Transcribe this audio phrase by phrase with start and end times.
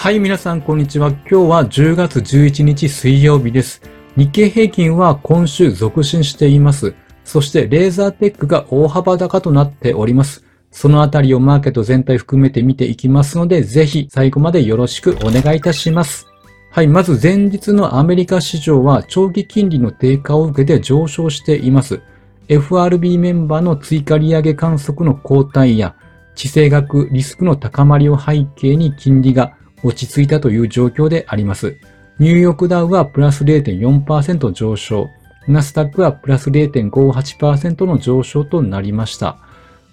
[0.00, 1.08] はい、皆さん、こんにちは。
[1.08, 3.82] 今日は10月11日水曜日です。
[4.16, 6.94] 日経平均は今週続伸しています。
[7.24, 10.44] そして、レーザーテックが大幅高となっております。
[10.70, 16.28] そのあたりをマーケット全体含めて見ていきますので、ぜひ最後までよろしくお願いいたします。
[16.70, 22.00] はい、まず前日のアメリカ市場は長期金利の低下を受けて上昇しています。
[22.46, 25.96] FRB メンバーの追加利上げ観測の後退や、
[26.36, 31.76] 地政学リスクの高まりを背景に金利が落ち着いたという状況であります。
[32.18, 35.10] ニューヨークダウはプラス0.4%上昇、
[35.46, 39.38] ナスタックはプラス0.58%の上昇となりました。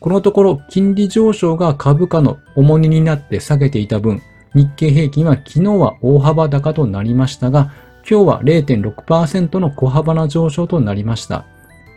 [0.00, 4.22] このところ金利上昇が株価の重荷になって下げていた分、
[4.54, 7.72] 日経平均は昨日は大幅高となりましたが、
[8.08, 11.44] 今日は0.6%の小幅な上昇となりました。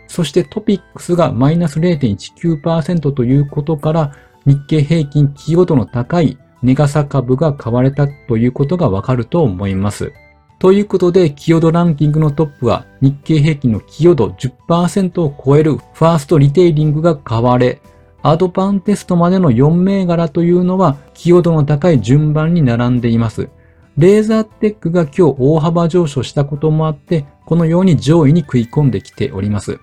[0.07, 10.11] そしてトピックスがマイナス0.19%ということから、日経平均寄与度の高いネガサ株が買われたということがわかると思います。
[10.57, 17.81] ということで、寄与度ランキングのトップは日経平均の寄与度10%を超えるファーストリテイリングが買われ、
[18.23, 23.49] アドバンテストまでの4銘柄というのは寄与度の高い順番に並んでいます。
[23.97, 29.79] レーザーテックが今日大幅上昇したこともあって、このように上位に食い込んできております。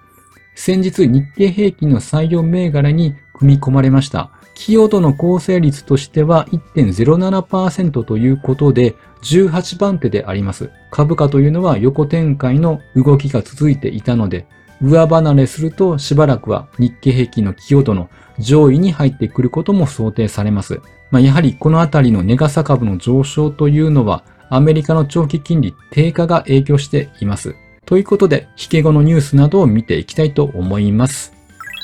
[0.57, 4.31] 先日日経平均の採用銘柄に組み込まれました。
[4.55, 10.71] 寄与度の構成率としては1.07%ということで、18番手であります。
[10.91, 14.47] 株価というのは横展開の動きが続いていたので、
[14.83, 20.81] 上離れするとしばらくは日経平均の寄与度の上位に入ってくることも想定されます。
[21.11, 27.55] まあ、やはりこのあたりのネガサ株の上昇というのはアメリカの長期金利低下が影響しています。
[27.87, 31.33] ということで、引け後のニュースなどを見ていきたいと思います。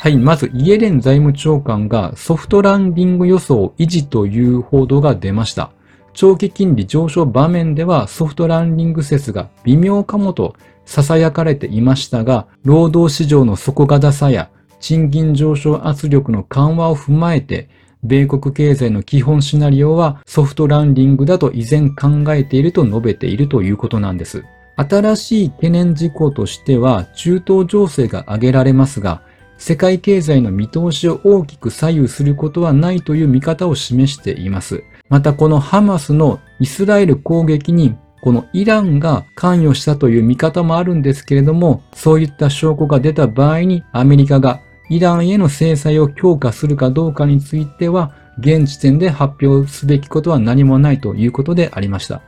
[0.01, 5.73] はい、まずイエレン財務長官がソフトランディング予想維持という報道が出ました。
[6.13, 10.55] 長期金利上昇場面ではソフトランディング説が微妙かもと
[10.87, 17.69] 囁かれていましたが、労働市場の底堅さや賃金上昇圧力の緩和を踏まえて、
[18.05, 24.45] 米国経済の基本シナリオはソフトランディングだと依然考えていると述べているということなんです。
[24.77, 29.23] 新しい懸念事項としては中東情勢が挙げられますが、
[29.59, 34.83] 世界経済の見通しを大きく左右することはないという見方を示しています。
[35.09, 44.61] またこのハマスのイスラエル攻撃にこのイランが関与したという見方もあるんですけれども、そういった証拠が出た場合にアメリカが
[44.91, 52.23] イランへの制裁を強化するかどうかについては、現時点で発表すべきことは何もないということでありました。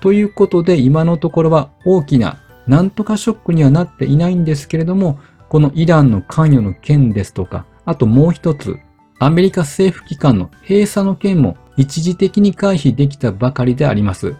[0.00, 5.18] ということで今のところは大きななんとかショックにはなっていないんですけれども、
[5.50, 8.78] このイランの関与の件ですとか、あともう一つ、
[9.18, 14.36] アメリカ政府機関の閉鎖の件も一時的に回避できたばかりであります。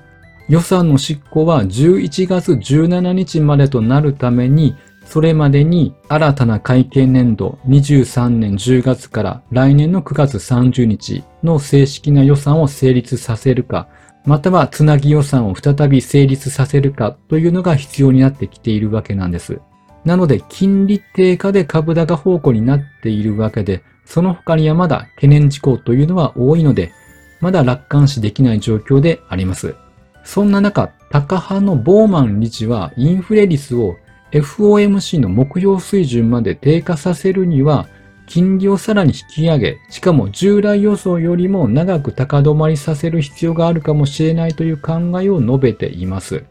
[0.49, 13.89] 予算の執行は11月17日までとなるために、それまでに新たな会計年度23年10月から来年の9月30日の正式な予算を成立させるか、
[14.25, 19.61] またはつなぎ予算を再び成立させるかというのが必要になってきているわけなんです。
[20.05, 26.93] なので、金利低下で株高方向になっているわけで、その他にはまだ懸念事項というのは多いので、
[27.41, 29.75] まだ楽観視できない状況であります。
[30.25, 33.97] そんな中、高派のボーマン理事はインフレ率を
[34.33, 37.89] FOMC の目標水準まで低下させるには、
[38.27, 46.45] 金利をさらに引き上げ、しかも従来予想よりも長く高止まりさせる必要があるかもしれないという考えを述べています。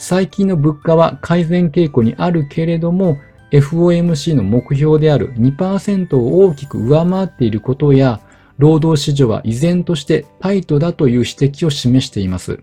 [0.00, 3.18] 最近の物価は改善傾向にあるけれども、
[3.52, 8.18] FOMC の目標である2%を大きく上回っていることや、
[8.56, 12.60] 労働市場は依然としてタイトだという指摘を示しています。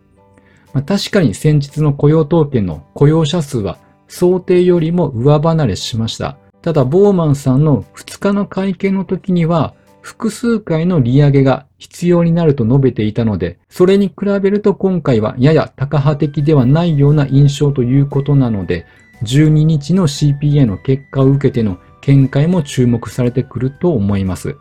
[0.74, 3.78] まあ、確かに先日の雇用統計の雇用者数は
[4.08, 6.38] 想定よりも上離れしました。
[6.64, 9.76] ただ、ボーマンさんの2日の会見の時には、
[10.08, 18.86] 複数回の利上げが必要になると述べていたので、それに比べると今回はやや高派的ではないような印象ということなので、
[19.24, 24.56] 12日の CPA の結果を受けての見解も注目されてくると思います。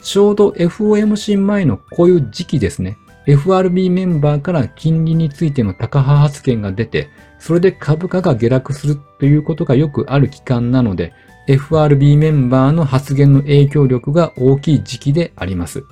[0.00, 2.98] ちょうど FOMC 前のこういう時期ですね。
[3.26, 7.10] FRB メンバーから金利についての高派発言が出て、
[7.40, 11.12] それで株価が下落するということがよくある期間なので、
[11.48, 15.82] FRB メンバーの発言の影響力が大きい時期であります。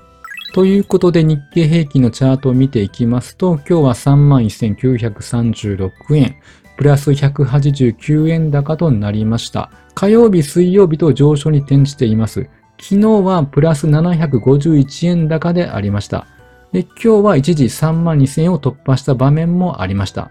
[0.53, 6.37] ということで日経平均のチャートを見ていきますと、今日は31,936円、
[6.76, 9.70] プラス189円高となりました。
[9.94, 12.50] 火曜日、水曜日と上昇に転じています。
[12.79, 16.26] 昨日はプラス751円高でありました。
[16.73, 20.31] で今日は一時3万2000円を突破した場面もありました。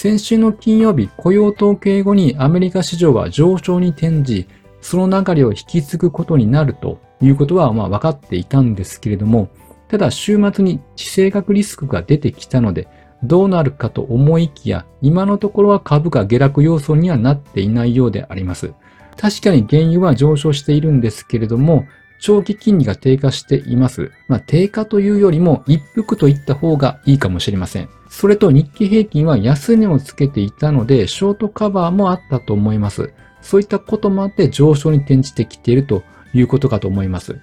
[0.00, 4.46] 先週の金曜日、雇用統計後にアメリカ市場は上昇に転じ、
[4.80, 9.48] その流れを引き継ぐことになるということはまあ分かっていたんですけれども、
[9.88, 12.86] ただ週末に地政学リスクが出てきたので、
[13.24, 18.74] どうなるかと思いきや、今のところは株価下落要素にはなっていないようであります。
[19.16, 21.86] 確かに原油は上昇しているんですけれども、
[22.18, 24.12] 長期金利が低下しています。
[24.28, 27.88] まあ、低下というよりも一服といった方がいいかもしれません。
[28.10, 33.12] それと日経平均は安値をつけていたので、ショートカバーもあったと思います。
[33.40, 36.02] そういったこともあって上昇に転じてきていると
[36.34, 37.38] いうことかと思います。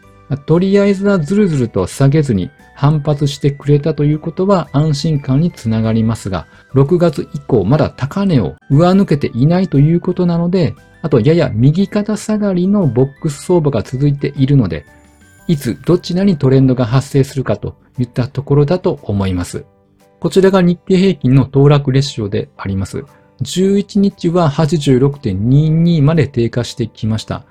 [0.45, 14.85] とりあえずはずるずると下げずに反発してくれたということは安心感につながりますが、6月以降まだ高値を上抜けていないということなので、あとやや右肩下がりのボックス相場が続いているので、
[15.47, 19.65] いつどちらにトレンドが発生するかといったところだと思います。
[20.19, 23.05] こちらが日経平均の騰落レシオであります。
[23.41, 27.45] 11日は86.22まで低下してきました。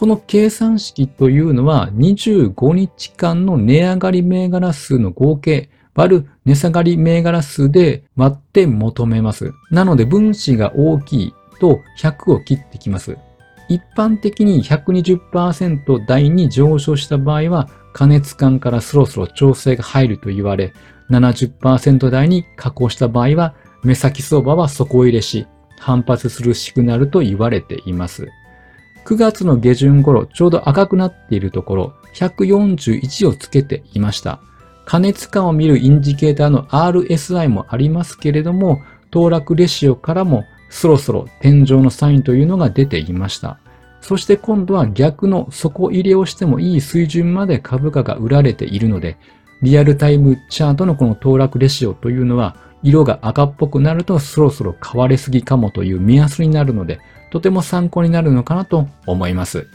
[0.00, 9.52] この計算式というのは25日間の値上がり銘柄数の合計割る値下がり銘柄数で割って求めます。
[9.70, 13.18] なので分子が大きいと100を切ってきます。
[13.68, 20.72] 一般的に120%台に上昇した場合は、加熱感からそろそろ調整が入ると言われ、
[21.10, 23.54] 70%台に下降した場合は、
[23.84, 25.46] 目先相場は底入れし、
[25.78, 28.28] 反発するシグナルと言われています。
[29.04, 34.40] 9月の下旬頃、ちょうど赤くなっているところ、141をつけていました。
[34.84, 38.80] 加熱感を見るインジケーターの RSI もありますけれども、
[39.10, 43.58] 騰落レシオからもそろそろ天井のサインというのが出ていました。
[44.00, 49.16] そして今度は逆の底入れをしてもいい水準まで株価が売られているので、
[49.62, 56.98] リアルタイムチャートのこの騰落レシオというのは、色が赤っぽくなるとそろそろ買われすぎかもという目安になるので、
[57.30, 59.66] とても参考になるのかなと思います。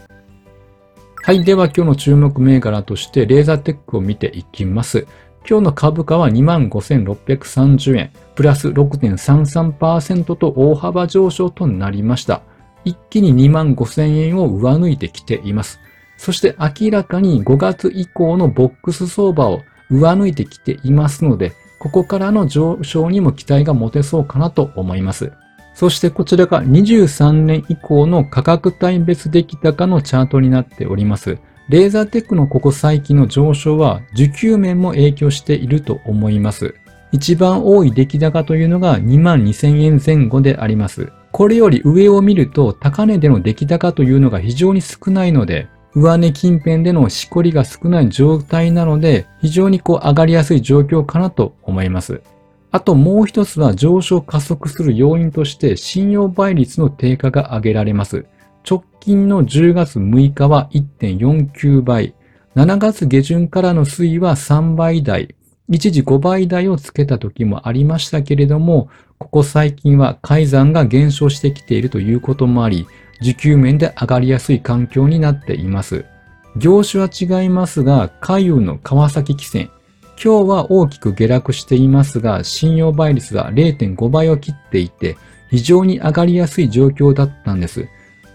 [1.24, 1.44] はい。
[1.44, 5.08] では今日の注目銘柄としてレーザーテックを見ていきます。
[5.48, 12.42] 今日の株価は25,630円、プラス6.33%と大幅上昇となりました。
[12.84, 15.80] 一気に25,000円を上抜いてきています。
[16.18, 25.32] そして明らかに5月以降のボックス相場を上抜いてきていますので、ここからの上昇にも期待が持てそうかなと思います。
[25.76, 31.38] そしてこちらが23年以降の価格帯別出来高のチャートになっております。
[31.68, 36.76] レーザーテックのここ最近の上昇は需給面も影響していると思います。
[37.12, 41.12] 一番多い出来高というのが2万2000円前後であります。
[41.32, 52.22] これより上を見ると高値での出来高というのが非常に少ないので、上値近辺でのしこりが少ない状態なので、非常にこう上がりやすい状況かなと思います。
[52.76, 58.26] あともう一つは上昇加速する要因として信用倍率の低下が挙げられます。
[58.70, 62.16] 直近の10月6日は1.49倍、
[62.54, 65.36] 7月下旬からの推移は3倍台、
[65.70, 68.90] 一時5倍台をつけた時もありましたけれども、
[69.20, 72.88] ここ最近は改ざんが減少してきているということもあり、
[73.24, 76.04] 需給面で上がりやすい環境になっています。
[76.58, 79.70] 業種は違いますが、海運の川崎汽船、
[80.22, 85.18] 今日は大きく下落していますが、信用倍率は0.5倍を切っていて、
[85.52, 87.88] 非常に上がりやすい状況だったんです。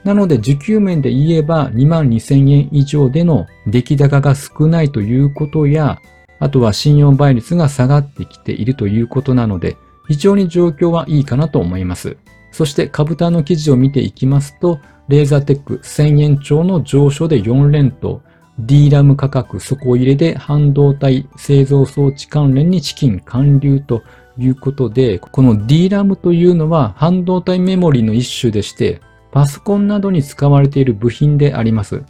[0.04, 6.00] なので、受給面で言えば2万2000円以上での出来高が少ないということや、
[6.38, 9.76] あとは信用倍率が下がってきているということなので、
[10.08, 12.16] 非常に状況はいいかなと思います。
[12.50, 18.22] そして株単の記事を見ていきますと、レーザーテック1000円超の上昇で4連投、
[18.66, 24.02] DRAM 価格底入れで半導体製造装置関連に資金還流と
[24.38, 29.00] いうことで、この DRAM というのは半導体メモリの一種でして、
[29.30, 32.02] パソコンなどに使われている部品であります。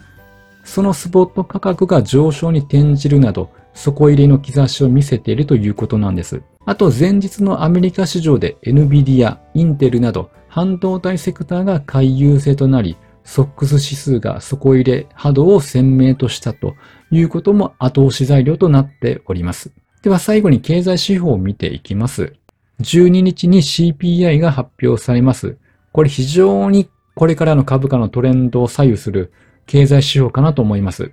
[0.64, 6.42] そのスポット価格が上昇に転じるなど、底入れの兆しを見せているということなんです。
[6.66, 12.96] あと前日のアメリカ市場で NVIDIA、インテルなど半導体セクターが買い優勢となり、
[13.30, 16.74] ソックス指数が底入れ波動を鮮明としたと
[17.12, 19.70] いうことも後押し材料となっております。
[20.02, 22.34] では最後に経済指標を見ていきます。
[22.80, 25.56] 12日に CPI が発表されます。
[25.92, 29.32] これ非常にこれからの株価のトレンドを左右する
[29.66, 31.12] 経済指標かなと思います。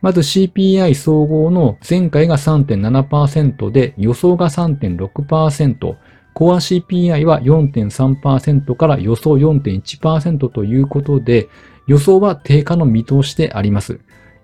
[0.00, 5.96] まず CPI 総合の前回が3.7%で予想が3.6%、
[6.38, 11.48] コア CPI は4.3%から予想4.1%ということで、
[11.88, 13.98] 予想は低下の見通しであります。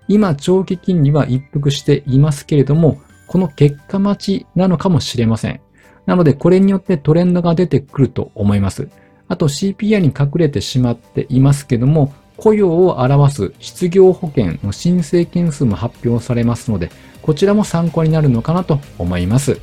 [0.09, 5.61] 今、長期金利は一服していますけれども、この結果待ちなのかもしれません。
[6.05, 8.89] なので、これによってトレンドが出てくると思います。
[9.29, 16.89] あと CPI に隠れてしまっていますけども、雇用を表す失業保険の申請件数も発表されますので、
[17.21, 19.61] こちらも参考になるのかなと思います。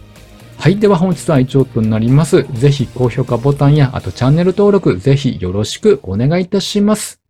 [0.62, 0.76] はい。
[0.78, 2.44] では本日は以上となります。
[2.52, 7.21] ぜひ高評価ボタンや、あとチャンネル登録、ぜひよろしくお願いいたします。